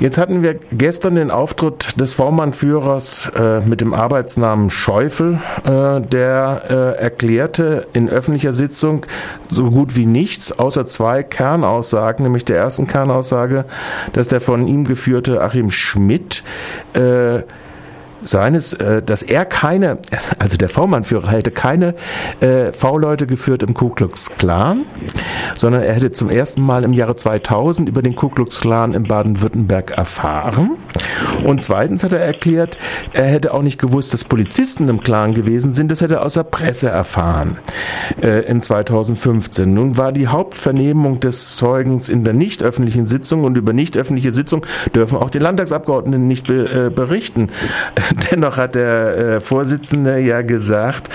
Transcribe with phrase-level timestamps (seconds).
[0.00, 6.62] Jetzt hatten wir gestern den Auftritt des V-Mann-Führers äh, mit dem Arbeitsnamen Schäufel, äh, der
[6.70, 9.04] äh, erklärte in öffentlicher Sitzung
[9.50, 13.64] so gut wie nichts, außer zwei Kernaussagen, nämlich der ersten Kernaussage,
[14.12, 16.44] dass der von ihm geführte Achim Schmidt
[16.92, 17.40] äh,
[18.22, 19.98] seines, äh, dass er keine,
[20.38, 21.94] also der V-Mann-Führer hätte keine
[22.40, 24.84] äh, V-Leute geführt im Ku Klux Klan,
[25.56, 29.04] sondern er hätte zum ersten Mal im Jahre 2000 über den Ku Klux Klan in
[29.04, 30.72] Baden-Württemberg erfahren.
[31.44, 32.78] Und zweitens hat er erklärt,
[33.12, 35.90] er hätte auch nicht gewusst, dass Polizisten im Clan gewesen sind.
[35.90, 37.58] Das hätte er aus der Presse erfahren
[38.22, 39.72] äh, in 2015.
[39.72, 44.32] Nun war die Hauptvernehmung des Zeugens in der nicht öffentlichen Sitzung und über nicht öffentliche
[44.32, 47.50] Sitzung dürfen auch die Landtagsabgeordneten nicht be, äh, berichten.
[48.30, 51.08] Dennoch hat der äh, Vorsitzende ja gesagt,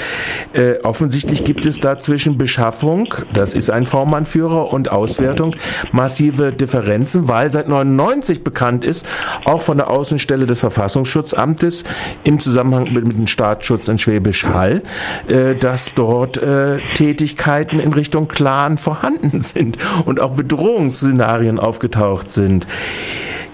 [0.53, 5.55] äh, offensichtlich gibt es da zwischen Beschaffung, das ist ein V-Mann-Führer, und Auswertung
[5.91, 9.05] massive Differenzen, weil seit 99 bekannt ist,
[9.45, 11.83] auch von der Außenstelle des Verfassungsschutzamtes
[12.23, 14.81] im Zusammenhang mit, mit dem Staatsschutz in Schwäbisch Hall,
[15.27, 22.67] äh, dass dort äh, Tätigkeiten in Richtung Clan vorhanden sind und auch Bedrohungsszenarien aufgetaucht sind.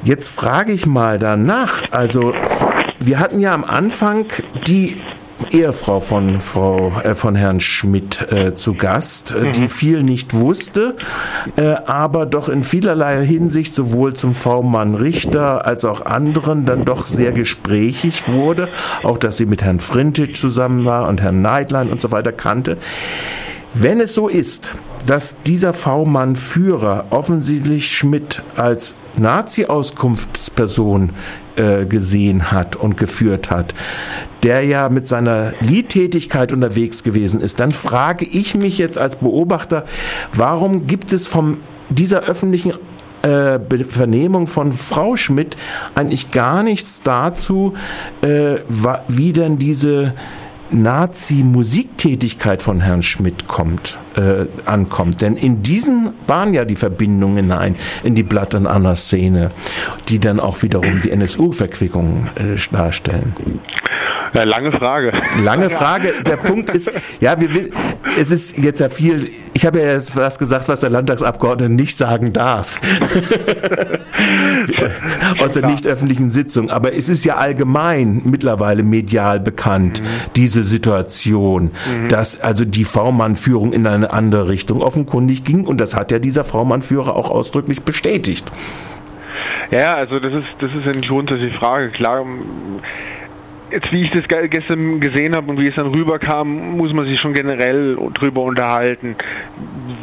[0.04, 2.34] Jetzt frage ich mal danach, also
[3.00, 4.26] wir hatten ja am Anfang
[4.68, 5.02] die
[5.52, 9.52] Ehefrau von Frau äh, von Herrn Schmidt äh, zu Gast, äh, mhm.
[9.54, 10.96] die viel nicht wusste,
[11.56, 17.08] äh, aber doch in vielerlei Hinsicht sowohl zum V-Mann Richter als auch anderen dann doch
[17.08, 18.70] sehr gesprächig wurde,
[19.04, 22.78] auch dass sie mit Herrn Frintic zusammen war und Herrn Neidlein und so weiter kannte.
[23.74, 31.12] Wenn es so ist, dass dieser V-Mann Führer offensichtlich Schmidt als Nazi-Auskunftsperson
[31.56, 33.74] äh, gesehen hat und geführt hat,
[34.44, 39.86] der ja mit seiner Liedtätigkeit unterwegs gewesen ist, dann frage ich mich jetzt als Beobachter,
[40.34, 41.58] warum gibt es von
[41.90, 42.74] dieser öffentlichen
[43.22, 45.58] äh, Vernehmung von Frau Schmidt
[45.96, 47.74] eigentlich gar nichts dazu,
[48.22, 48.58] äh,
[49.08, 50.14] wie denn diese
[50.72, 55.22] Nazi-Musiktätigkeit von Herrn Schmidt kommt, äh, ankommt.
[55.22, 59.52] Denn in diesen waren ja die Verbindungen hinein in die Blatt- und Anna-Szene,
[60.08, 63.34] die dann auch wiederum die NSU-Verquickung äh, darstellen.
[64.34, 65.12] Ja, lange Frage.
[65.42, 66.24] Lange Frage.
[66.24, 67.50] Der Punkt ist, ja, wir,
[68.18, 71.98] es ist jetzt ja viel, ich habe ja jetzt was gesagt, was der Landtagsabgeordnete nicht
[71.98, 72.80] sagen darf.
[75.40, 76.70] Aus der nicht öffentlichen Sitzung.
[76.70, 80.06] Aber es ist ja allgemein mittlerweile medial bekannt, mhm.
[80.36, 82.10] diese Situation, mhm.
[82.10, 85.66] dass also die V-Mann-Führung in eine andere Richtung offenkundig ging.
[85.66, 88.46] Und das hat ja dieser V-Mann-Führer auch ausdrücklich bestätigt.
[89.72, 91.90] Ja, also das ist, das ist eine grundsätzliche Frage.
[91.90, 92.26] Klar,
[93.72, 97.20] Jetzt, wie ich das gestern gesehen habe und wie es dann rüberkam, muss man sich
[97.20, 99.16] schon generell drüber unterhalten.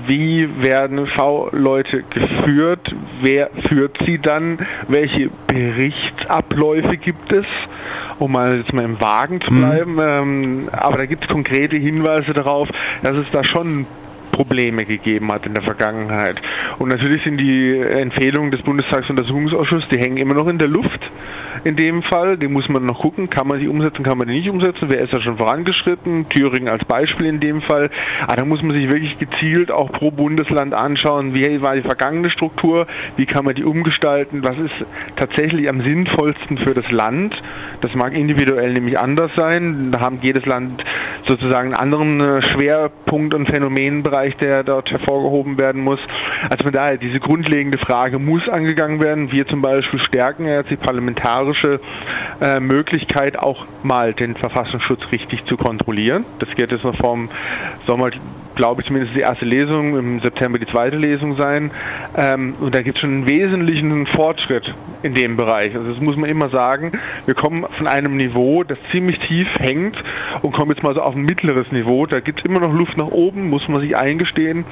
[0.07, 2.95] Wie werden V-Leute geführt?
[3.23, 4.59] Wer führt sie dann?
[4.87, 7.47] Welche Berichtsabläufe gibt es?
[8.19, 9.59] Um mal jetzt mal im Wagen zu mhm.
[9.59, 9.95] bleiben.
[9.95, 10.69] Mhm.
[10.71, 12.69] aber da gibt es konkrete Hinweise darauf,
[13.03, 13.87] dass es da schon
[14.37, 16.41] Probleme gegeben hat in der Vergangenheit.
[16.79, 21.01] Und natürlich sind die Empfehlungen des Bundestagsuntersuchungsausschusses, die hängen immer noch in der Luft
[21.65, 22.37] in dem Fall.
[22.37, 24.89] Die muss man noch gucken, kann man sie umsetzen, kann man die nicht umsetzen.
[24.89, 26.29] Wer ist da schon vorangeschritten?
[26.29, 27.91] Thüringen als Beispiel in dem Fall.
[28.27, 32.29] Aber da muss man sich wirklich gezielt auch pro Bundesland anschauen, wie war die vergangene
[32.31, 32.87] Struktur,
[33.17, 34.87] wie kann man die umgestalten, was ist
[35.17, 37.41] tatsächlich am sinnvollsten für das Land.
[37.81, 39.91] Das mag individuell nämlich anders sein.
[39.93, 40.85] Da haben jedes Land
[41.27, 46.01] sozusagen einen anderen äh, Schwerpunkt und Phänomenbereich, der dort hervorgehoben werden muss.
[46.49, 49.33] Also von daher, diese grundlegende Frage muss angegangen werden.
[49.33, 51.81] Wir zum Beispiel stärken jetzt die parlamentarische
[52.41, 56.25] äh, Möglichkeit, auch mal den Verfassungsschutz richtig zu kontrollieren.
[56.39, 57.29] Das geht jetzt noch vom
[57.87, 58.11] Sommer
[58.57, 61.71] glaube ich, zumindest die erste Lesung, im September die zweite Lesung sein.
[62.17, 65.77] Ähm, und da gibt es schon einen wesentlichen Fortschritt in dem Bereich.
[65.77, 66.93] Also das muss man immer sagen.
[67.27, 69.97] Wir kommen von einem Niveau, das ziemlich tief hängt
[70.43, 72.07] und kommen jetzt mal so auf ein mittleres Niveau.
[72.07, 74.65] Da gibt es immer noch Luft nach oben, muss man sich eingestehen.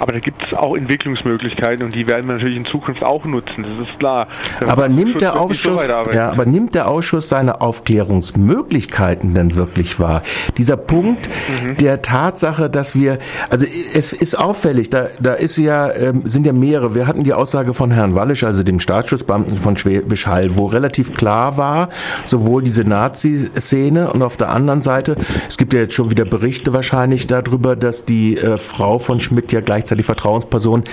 [0.00, 3.64] Aber da gibt es auch Entwicklungsmöglichkeiten und die werden wir natürlich in Zukunft auch nutzen.
[3.64, 4.28] Das ist klar.
[4.66, 10.22] aber nimmt der Ausschuss, so ja, aber nimmt der Ausschuss seine Aufklärungsmöglichkeiten denn wirklich wahr?
[10.56, 11.28] Dieser Punkt
[11.62, 11.76] mhm.
[11.76, 13.18] der Tatsache, dass wir
[13.48, 16.94] also es ist auffällig, da, da ist ja, ähm, sind ja mehrere.
[16.94, 21.14] Wir hatten die Aussage von Herrn Wallisch, also dem Staatsschutzbeamten von Schwäbisch Hall, wo relativ
[21.14, 21.88] klar war,
[22.24, 25.16] sowohl diese Nazi-Szene und auf der anderen Seite,
[25.48, 29.52] es gibt ja jetzt schon wieder Berichte wahrscheinlich darüber, dass die äh, Frau von Schmidt
[29.52, 30.84] ja gleichzeitig Vertrauensperson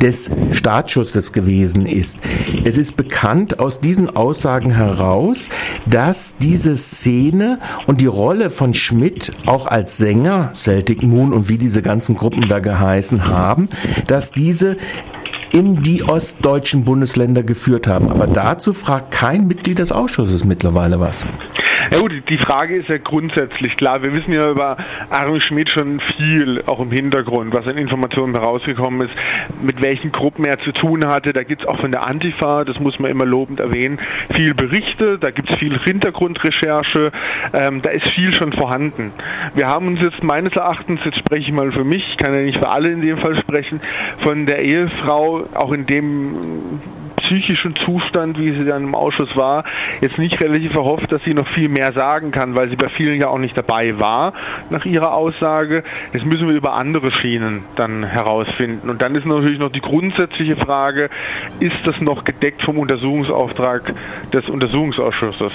[0.00, 2.18] des Staatsschutzes gewesen ist.
[2.64, 5.48] Es ist bekannt aus diesen Aussagen heraus,
[5.86, 11.58] dass diese Szene und die Rolle von Schmidt auch als Sänger, Celtic Moon und wie
[11.58, 13.68] diese ganzen Gruppen da geheißen haben,
[14.06, 14.76] dass diese
[15.52, 18.10] in die ostdeutschen Bundesländer geführt haben.
[18.10, 21.26] Aber dazu fragt kein Mitglied des Ausschusses mittlerweile was.
[21.92, 24.00] Ja gut, die Frage ist ja grundsätzlich klar.
[24.00, 24.76] Wir wissen ja über
[25.10, 29.16] Armin Schmidt schon viel, auch im Hintergrund, was an Informationen herausgekommen ist,
[29.60, 31.32] mit welchen Gruppen er zu tun hatte.
[31.32, 33.98] Da gibt es auch von der Antifa, das muss man immer lobend erwähnen,
[34.32, 37.10] viel Berichte, da gibt es viel Hintergrundrecherche,
[37.54, 39.12] ähm, da ist viel schon vorhanden.
[39.56, 42.42] Wir haben uns jetzt meines Erachtens, jetzt spreche ich mal für mich, ich kann ja
[42.42, 43.80] nicht für alle in dem Fall sprechen,
[44.22, 46.36] von der Ehefrau auch in dem
[47.30, 49.62] psychischen Zustand, wie sie dann im Ausschuss war,
[50.00, 53.20] jetzt nicht relativ erhofft, dass sie noch viel mehr sagen kann, weil sie bei vielen
[53.20, 54.32] ja auch nicht dabei war,
[54.70, 55.84] nach ihrer Aussage.
[56.12, 58.90] Jetzt müssen wir über andere Schienen dann herausfinden.
[58.90, 61.08] Und dann ist natürlich noch die grundsätzliche Frage,
[61.60, 63.94] ist das noch gedeckt vom Untersuchungsauftrag
[64.32, 65.52] des Untersuchungsausschusses?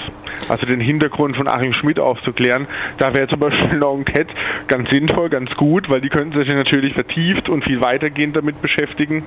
[0.48, 2.66] Also den Hintergrund von Achim Schmidt aufzuklären.
[2.96, 4.32] Da wäre zum Beispiel eine Enquete
[4.66, 9.24] ganz sinnvoll, ganz gut, weil die könnten sich natürlich vertieft und viel weitergehend damit beschäftigen.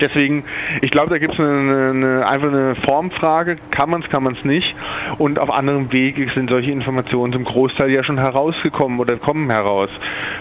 [0.00, 0.44] Deswegen,
[0.80, 3.56] ich glaube, da gibt es eine, eine, einfach eine Formfrage.
[3.70, 4.74] Kann man es, kann man es nicht?
[5.18, 9.90] Und auf anderem Wege sind solche Informationen zum Großteil ja schon herausgekommen oder kommen heraus.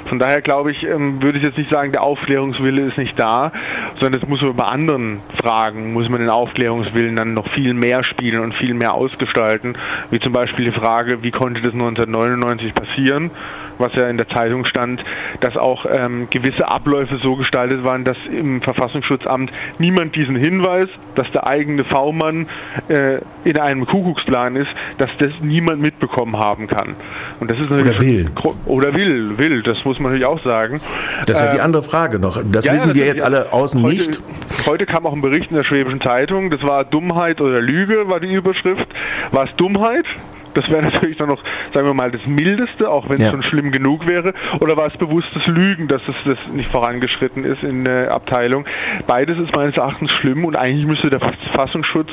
[0.06, 3.52] Von daher glaube ich, ähm, würde ich jetzt nicht sagen, der Aufklärungswille ist nicht da,
[3.96, 8.04] sondern es muss man bei anderen Fragen, muss man den Aufklärungswillen dann noch viel mehr
[8.04, 9.78] spielen und viel mehr ausgestalten.
[10.12, 13.32] Wie zum Beispiel die Frage, wie konnte das 1999 passieren?
[13.80, 15.04] was ja in der Zeitung stand,
[15.40, 21.30] dass auch ähm, gewisse Abläufe so gestaltet waren, dass im Verfassungsschutzamt niemand diesen Hinweis, dass
[21.32, 22.48] der eigene V-Mann
[22.88, 26.96] äh, in einem Kuckucksplan ist, dass das niemand mitbekommen haben kann.
[27.40, 28.30] Und das ist oder will.
[28.66, 30.80] Oder will, will, das muss man natürlich auch sagen.
[31.26, 32.42] Das ist ja äh, die andere Frage noch.
[32.52, 34.24] Das ja, wissen ja, wir jetzt alle außen heute, nicht.
[34.66, 38.20] Heute kam auch ein Bericht in der Schwäbischen Zeitung, das war Dummheit oder Lüge, war
[38.20, 38.88] die Überschrift.
[39.32, 40.06] War es Dummheit?
[40.54, 41.42] Das wäre natürlich dann noch,
[41.74, 43.32] sagen wir mal, das Mildeste, auch wenn es ja.
[43.32, 44.34] schon schlimm genug wäre.
[44.60, 48.66] Oder war es bewusstes Lügen, dass es das nicht vorangeschritten ist in der Abteilung?
[49.08, 52.10] Beides ist meines Erachtens schlimm und eigentlich müsste der Verfassungsschutz,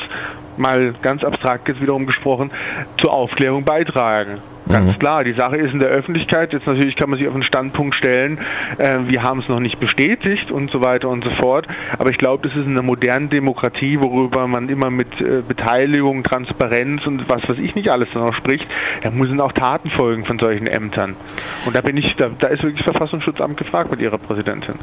[0.56, 2.50] mal ganz abstrakt jetzt wiederum gesprochen,
[2.98, 4.38] zur Aufklärung beitragen.
[4.68, 4.98] Ganz mhm.
[4.98, 6.52] klar, die Sache ist in der Öffentlichkeit.
[6.52, 8.38] Jetzt natürlich kann man sich auf einen Standpunkt stellen,
[8.78, 11.66] äh, wir haben es noch nicht bestätigt und so weiter und so fort.
[11.98, 16.24] Aber ich glaube, das ist in einer modernen Demokratie, worüber man immer mit äh, Beteiligung,
[16.24, 18.66] Transparenz und was weiß ich nicht alles dann auch spricht,
[19.02, 21.16] da müssen auch Taten folgen von solchen Ämtern.
[21.64, 24.74] Und da bin ich, da, da ist wirklich das Verfassungsschutzamt gefragt mit ihrer Präsidentin.